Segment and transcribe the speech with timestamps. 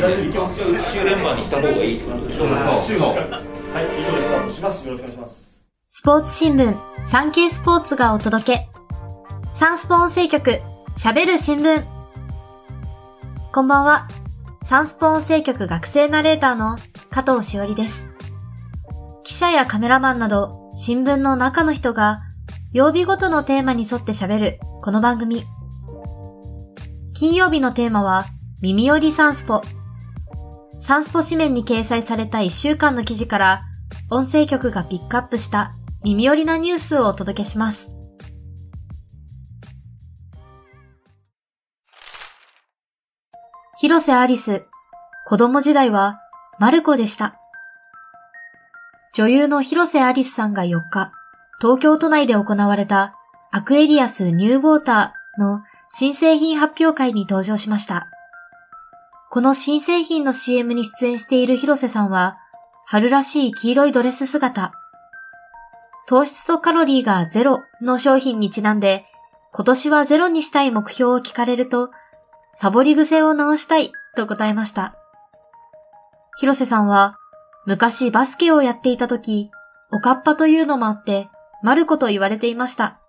[0.00, 4.86] 週連番にした方がいいってことでしょそうそうそうはい、以上でスタートします。
[4.86, 5.64] よろしくお願いします。
[5.88, 8.68] スポーツ新聞、サンケイスポーツがお届け。
[9.54, 10.60] サンスポ音声局、
[10.96, 11.84] 喋る新聞。
[13.52, 14.08] こんばんは。
[14.62, 16.78] サンスポ音声局学生ナレーターの
[17.10, 18.06] 加藤しおりです。
[19.24, 22.20] 記者やカメラマンなど、新聞の中の人が、
[22.72, 25.44] 曜日ごとのテーマに沿って喋る、この番組。
[27.14, 28.26] 金曜日のテーマは、
[28.62, 29.62] 耳寄りサンスポ。
[30.80, 33.62] サンスポ紙面に掲載された1週間の記事から、
[34.10, 37.90] 音声局がピックアップした耳寄りなニュースをお届けします。
[43.78, 44.64] 広瀬アリス、
[45.26, 46.18] 子供時代は
[46.58, 47.36] マルコでした。
[49.14, 51.12] 女優の広瀬アリスさんが4日、
[51.60, 53.14] 東京都内で行われた
[53.52, 58.08] アクエリアスニューウォーターの新製品発表会に登場しました。
[59.32, 62.40] この新製品の CM に出演している広瀬さんは、
[62.84, 64.72] 春らしい黄色いドレス姿。
[66.08, 69.04] 糖質とカロリーがゼロの商品にちなんで、
[69.52, 71.92] 今年はゼロにしたい目標を聞かれると、
[72.54, 74.96] サボり癖を直したいと答えました。
[76.40, 77.14] 広瀬さんは、
[77.66, 79.52] 昔バスケをやっていた時、
[79.92, 81.28] おかっぱというのもあって、
[81.62, 83.00] マルコと言われていました。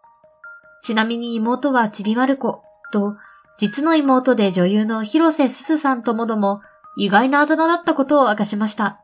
[0.84, 2.62] ちなみに妹はちびまる子
[2.94, 3.16] と、
[3.62, 6.62] 実の妹で女優の広瀬すずさんともども
[6.98, 9.00] 意外なあだ名だったことを明かしました。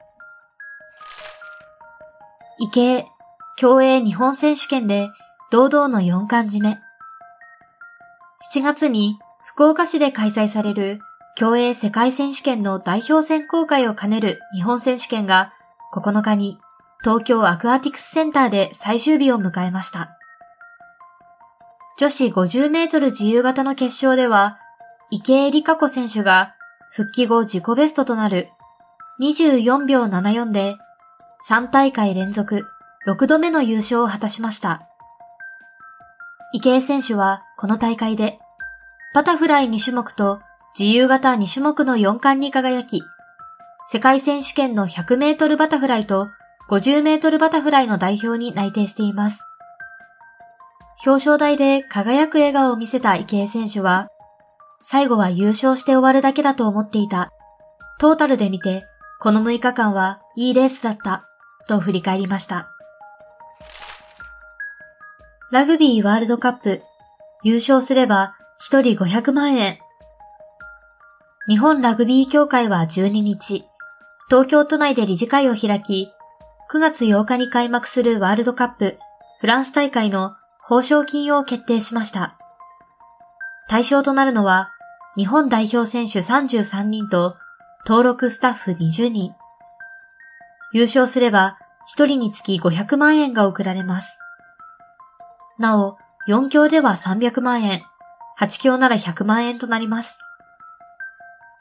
[2.57, 3.05] 池江、
[3.55, 5.11] 競泳日本選手権で
[5.51, 6.79] 堂々の4冠締め。
[8.51, 11.01] 7月に福岡市で開催される
[11.35, 15.53] 競泳世界選手権の代表選考会を兼ねる日本選手権が
[15.93, 16.57] 9日に
[17.03, 20.17] 東京アクアティクスセンターで最終日を迎えました。
[21.97, 24.59] 女子50メートル自由形の決勝では
[25.09, 26.55] 池江璃花子選手が
[26.91, 28.49] 復帰後自己ベストとなる
[29.19, 30.77] 24秒74で
[31.49, 32.65] 3大会連続
[33.07, 34.87] 6度目の優勝を果たしました。
[36.53, 38.37] 池江選手はこの大会で
[39.15, 40.41] バタフライ2種目と
[40.77, 43.01] 自由形2種目の4冠に輝き、
[43.87, 46.27] 世界選手権の100メートルバタフライと
[46.69, 49.46] 50メートルバタフライの代表に内定しています。
[51.05, 54.07] 表彰台で輝く笑顔を見せた池江選手は、
[54.81, 57.31] 最後は優勝して終わるだけだと思っていた。
[57.99, 58.83] トータルで見て、
[59.19, 61.23] この6日間はいいレースだった、
[61.67, 62.69] と振り返りました。
[65.51, 66.81] ラグビーワールドカップ、
[67.43, 68.35] 優勝すれば
[68.69, 69.77] 1人500万円。
[71.47, 73.65] 日本ラグビー協会は12日、
[74.29, 76.11] 東京都内で理事会を開き、
[76.71, 78.95] 9月8日に開幕するワールドカップ
[79.39, 80.35] フランス大会の
[80.67, 82.37] 報奨金を決定しました。
[83.69, 84.73] 対象となるのは、
[85.15, 87.37] 日本代表選手33人と
[87.85, 89.33] 登録スタッフ20人。
[90.73, 91.57] 優勝すれば
[91.95, 94.19] 1人につき500万円が贈られます。
[95.57, 97.83] なお、4強では300万円、
[98.37, 100.17] 8強なら100万円となります。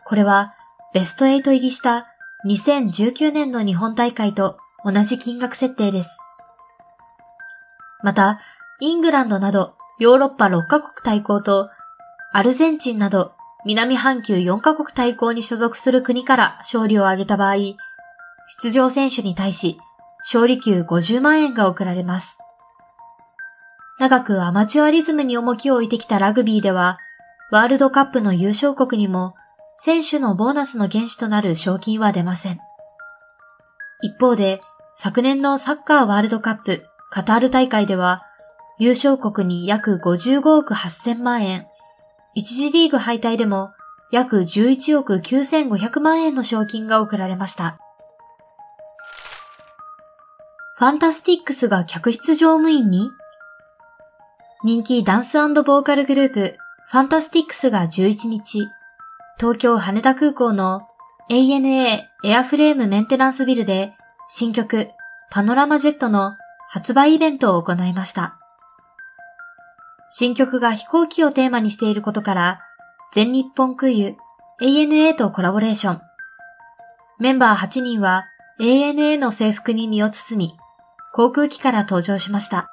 [0.05, 0.55] これは、
[0.93, 2.09] ベスト8入りした
[2.45, 6.19] 2019年の日本大会と同じ金額設定です。
[8.03, 8.41] また、
[8.81, 11.71] イングランドなどヨーロッパ6カ国対抗と、
[12.33, 13.33] アルゼンチンなど
[13.65, 17.57] 南半球4カ国対抗に所属する国から勝利を挙げた場合、
[18.61, 19.79] 出場選手に対し、
[20.21, 22.39] 勝利給50万円が贈られます。
[23.99, 26.99] 長くアマチュアリズムに重きを置いてきたラグビーでは、
[27.51, 29.35] ワールドカップの優勝国にも、
[29.75, 32.61] 選手のボーナスの原資となる賞金は出ません。
[34.03, 34.61] 一方で、
[34.97, 38.23] 昨年のサッカーワールドカップカタール大会では、
[38.79, 41.67] 優勝国に約55億8000万円、
[42.35, 43.73] 一次リーグ敗退でも
[44.13, 47.79] 約11億9500万円の賞金が贈られました。
[50.77, 53.11] FANTASTICSが客室乗務員に
[54.63, 56.59] 人気ダンスボーカルグループ
[56.89, 58.69] FANTASTICSが11日、
[59.39, 60.83] 東京羽田空港の
[61.31, 63.95] ANA エアフレームメンテナンスビルで
[64.29, 64.89] 新曲
[65.31, 66.37] PANORAMA JET の
[66.69, 68.35] 発売イベントを行いました。
[70.09, 72.61] 新曲が飛行機をテーマにしていることから、
[73.13, 74.17] 全日本空輸
[74.61, 76.03] ANA とコラボレーション。
[77.19, 78.27] メンバー8人は
[78.61, 80.57] ANA の制服に身を包み、
[81.13, 82.69] 航空機から登場しました。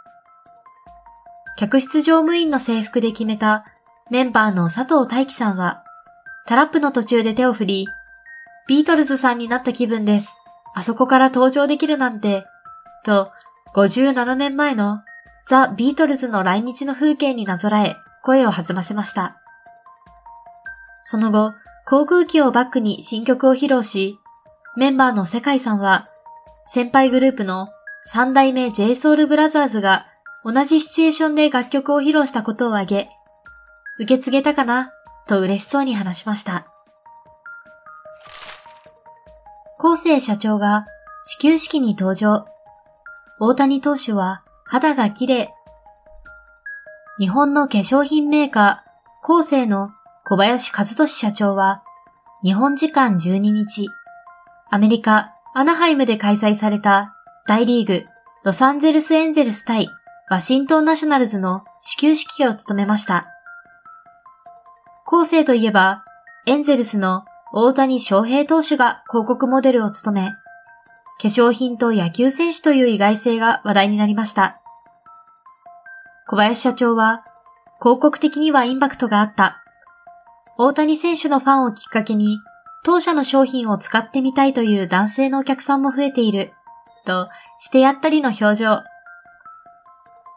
[1.58, 3.66] 客室乗務員の制服で決めた
[4.10, 5.84] メンバーの佐藤大樹さんは、
[6.46, 7.88] タラップの途中で手を振り、
[8.68, 10.36] ビートルズさんになった気分です。
[10.76, 12.44] あそこから登場できるなんて、
[13.06, 13.32] と、
[13.76, 15.04] 57年前の
[15.46, 19.38] ザ・ビートルズの来日の風景になぞらえ、声を弾ませました。
[21.04, 21.54] その後、
[21.86, 24.20] 航空機をバックに新曲を披露し、
[24.78, 26.08] メンバーの世界さんは、
[26.66, 27.68] 先輩グループの
[28.06, 30.06] 三代目 JSOULBROTHERS が
[30.46, 33.10] 同じシチュエーションで楽曲を披露したことを挙げ、
[34.00, 34.94] 受け継げたかな
[35.28, 36.68] と嬉しそうに話しました。
[39.78, 40.86] 厚生社長が
[41.24, 42.46] 始球式に登場。
[43.40, 44.44] 大谷投手は
[44.74, 45.54] 肌が綺麗。
[47.20, 49.92] 日本の化粧品メーカー、厚生の
[50.26, 51.84] 小林和俊社長は、
[52.44, 53.90] 日本時間12日、
[54.72, 57.16] アメリカ・アナハイムで開催された
[57.48, 58.08] 大リーグ
[58.44, 59.90] ロサンゼルスエンゼルス対
[60.28, 63.28] ワシントンナショナルズの始球式を務めました。
[65.06, 66.04] 後世といえば、
[66.48, 70.32] エンゼルスの大谷翔平投手が広告モデルを務め、
[71.22, 74.62] 化粧品と野球選手という意外性が話題になりました。
[76.28, 77.24] 小林社長は、
[77.82, 79.62] 広告的にはインパクトがあった。
[80.58, 82.40] 大谷選手のファンをきっかけに、
[82.84, 86.54] 当社の商品を使ってみたいという男性のお客さんも増えている。
[87.06, 87.30] と、
[87.60, 88.80] してやったりの表情。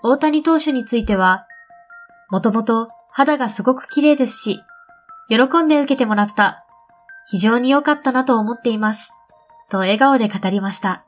[0.02, 1.46] 大谷投手については、
[2.30, 4.60] もともと肌がすごく綺麗ですし、
[5.28, 6.64] 喜んで受けてもらった。
[7.28, 9.12] 非常に良かったなと思っています。
[9.68, 11.04] と笑顔で語りました。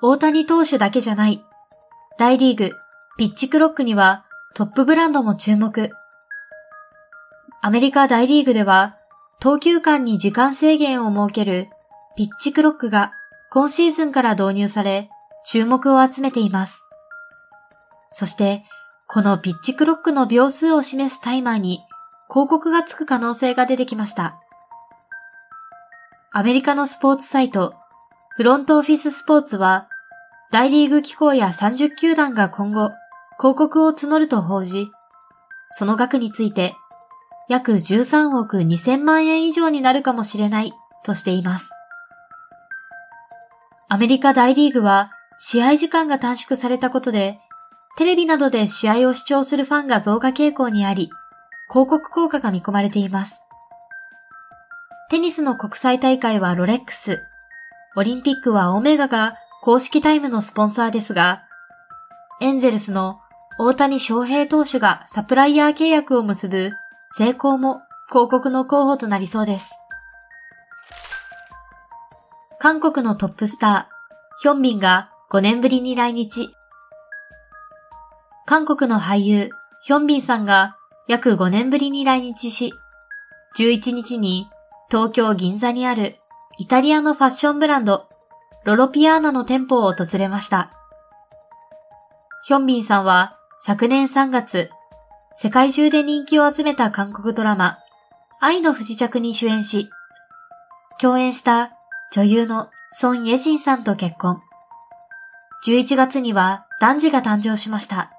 [0.00, 1.44] 大谷投手だけじゃない。
[2.18, 2.72] 大リーグ、
[3.16, 5.92] ピッチクロックにはトップブランドも注目。
[7.62, 8.96] アメリカ大リーグでは、
[9.38, 11.68] 投球間に時間制限を設ける
[12.16, 13.12] ピッチクロックが
[13.52, 15.10] 今シーズンから導入され、
[15.46, 16.82] 注目を集めています。
[18.10, 18.64] そして、
[19.06, 21.84] このピッチクロックの秒数を示すタイマーに
[22.28, 24.42] 広告がつく可能性が出てきました。
[26.32, 27.76] アメリカのスポーツサイト、
[28.30, 29.88] フロントオフィススポーツは、
[30.50, 32.90] 大リーグ機構や30球団が今後、
[33.38, 34.90] 広告を募ると報じ、
[35.70, 36.74] その額について、
[37.48, 40.72] 約13億2000万円以上になるかもしれない
[41.04, 41.70] としています。
[43.88, 47.38] アメリカ大リーグは試合時間が短縮されたことで、
[47.96, 51.10] テレビなどで試合を視聴するファンが増加傾向にあり、
[51.70, 53.42] 広告効果が見込まれています。
[55.10, 57.20] テニスの国際大会はロレックス、
[57.96, 61.42] オリンピックはオメガが公式タイムのスポンサーですが、
[62.40, 63.20] エンゼルスの
[63.58, 66.72] 大谷翔平投手がサプライヤー契約を結ぶ
[67.10, 69.70] 成功も広告の候補となりそうです。
[72.60, 76.50] 韓国のトップスター、ヒョンビンが5年ぶりに来日。
[78.46, 79.50] 韓国の俳優、
[79.82, 80.76] ヒョンビンさんが
[81.08, 82.72] 約5年ぶりに来日し、
[83.56, 84.48] 11日に
[84.90, 86.16] 東京銀座にある
[86.58, 88.08] イタリアのファッションブランド、
[88.68, 90.68] ロロピアーナの店舗を訪れました。
[92.44, 94.70] ヒョンビンさんは昨年3月、
[95.36, 97.78] 世界中で人気を集めた韓国ドラマ、
[98.40, 99.88] 愛の不時着に主演し、
[101.00, 101.70] 共演した
[102.12, 104.42] 女優のソン・イェジンさんと結婚。
[105.64, 108.12] 11月には男児が誕生しました。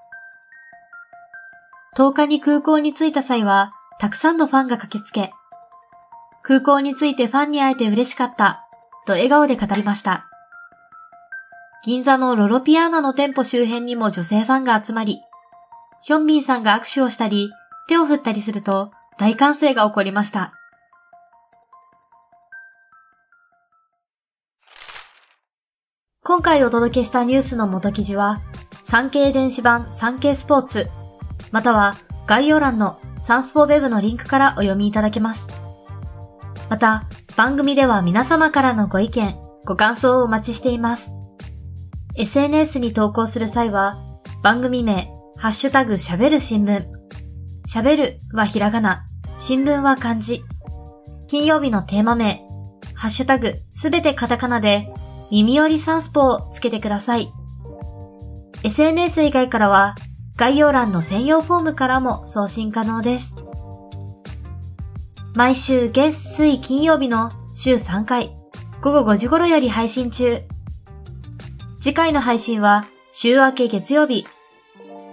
[1.96, 5.32] 10日に空港に着いた際は、たくさんのファンが駆けつけ、
[6.42, 8.66] 空港に着いてファンに会えて嬉しかった、
[9.06, 10.26] と笑顔で語りました。
[11.82, 15.22] 銀座のロロピアーナの店舗周辺にも女性ファンが集まり、
[16.02, 17.52] ヒョンビンさんが握手をしたり、
[17.88, 20.54] 手を振ったりすると大歓声が起こりました。
[26.22, 28.42] 今回お届けしたニュースの元記事は、
[28.84, 30.88] 産経電子版産経スポーツ、
[31.52, 31.96] または
[32.28, 35.48] 概要欄のサンスポーウェブのリンクからお読みいただけます。
[36.70, 37.06] また、
[37.36, 41.19] 番組では皆様からのご意見、ご感想をお待ちしています。
[42.16, 43.98] SNS に投稿する際は、
[44.44, 46.86] 番組名、ハッシュタグ喋る新聞。
[47.68, 50.44] 喋るはひらがな、新聞は漢字。
[51.28, 52.42] 金曜日のテーマ名、
[52.96, 54.92] ハッシュタグすべてカタカナで
[55.32, 57.32] 耳寄りサンスポをつけてください。
[58.64, 59.96] SNS 以外からは
[60.36, 63.38] 概要欄の専用フォームからも送信可能です。
[65.34, 68.36] 毎週月水金曜日の週3回
[68.82, 70.42] 午後5時頃より配信中。
[71.82, 74.28] 次回の配信は週明け月曜日、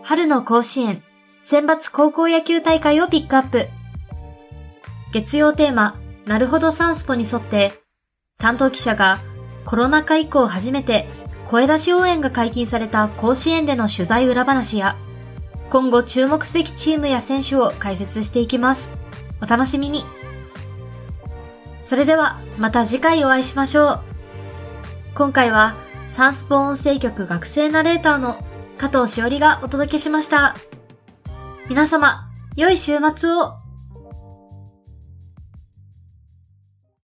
[0.03, 1.05] 春の甲子園
[1.41, 3.69] 選抜高校野球大会をピックアップ。
[5.13, 5.97] 月曜テーマ、
[6.27, 7.81] なるほどサンスポに沿って、
[8.39, 9.21] 担当記者が
[9.65, 11.09] コロナ禍以降初めて
[11.47, 14.97] 声出し応援が解禁された甲子園での取材裏話や、
[15.71, 18.91] 今後注目すべきチームや選手を解説していきます。
[19.41, 20.03] お楽しみに。
[21.83, 24.01] それではまた次回お会いしましょう。
[25.15, 28.43] 今回はサンスポ音声局学生ナレーターの
[28.79, 30.55] 加藤しおりがお届けしました。
[31.69, 33.55] 皆様、良い週末を